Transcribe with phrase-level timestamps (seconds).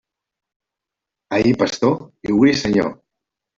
[1.37, 1.95] Ahir pastor
[2.31, 2.93] i hui senyor.